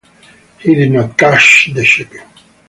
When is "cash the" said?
1.15-1.83